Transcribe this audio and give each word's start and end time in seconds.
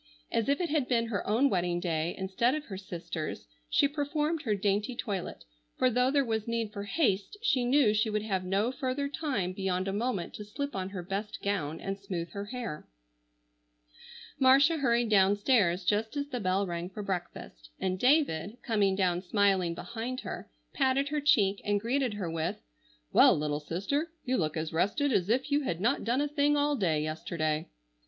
As 0.31 0.49
if 0.49 0.59
it 0.59 0.69
had 0.71 0.87
been 0.87 1.09
her 1.09 1.27
own 1.27 1.47
wedding 1.47 1.79
day 1.79 2.15
instead 2.17 2.55
of 2.55 2.65
her 2.65 2.75
sister's, 2.75 3.45
she 3.69 3.87
performed 3.87 4.41
her 4.41 4.55
dainty 4.55 4.95
toilet, 4.95 5.43
for 5.77 5.91
though 5.91 6.09
there 6.09 6.25
was 6.25 6.47
need 6.47 6.73
for 6.73 6.85
haste, 6.85 7.37
she 7.43 7.63
knew 7.65 7.93
she 7.93 8.09
would 8.09 8.23
have 8.23 8.43
no 8.43 8.71
further 8.71 9.07
time 9.07 9.53
beyond 9.53 9.87
a 9.87 9.93
moment 9.93 10.33
to 10.33 10.43
slip 10.43 10.75
on 10.75 10.89
her 10.89 11.03
best 11.03 11.39
gown 11.43 11.79
and 11.79 11.99
smooth 11.99 12.31
her 12.31 12.45
hair. 12.45 12.87
Marcia 14.39 14.77
hurried 14.77 15.07
downstairs 15.09 15.85
just 15.85 16.17
as 16.17 16.27
the 16.29 16.39
bell 16.39 16.65
rang 16.65 16.89
for 16.89 17.03
breakfast, 17.03 17.69
and 17.79 17.99
David, 17.99 18.57
coming 18.63 18.95
down 18.95 19.21
smiling 19.21 19.75
behind 19.75 20.21
her, 20.21 20.49
patted 20.73 21.09
her 21.09 21.21
cheek 21.21 21.61
and 21.63 21.79
greeted 21.79 22.15
her 22.15 22.27
with, 22.27 22.59
"Well, 23.13 23.37
little 23.37 23.59
sister, 23.59 24.09
you 24.25 24.37
look 24.39 24.57
as 24.57 24.73
rested 24.73 25.13
as 25.13 25.29
if 25.29 25.51
you 25.51 25.61
had 25.61 25.79
not 25.79 26.03
done 26.03 26.21
a 26.21 26.27
thing 26.27 26.57
all 26.57 26.75
day 26.75 27.03
yesterday." 27.03 27.67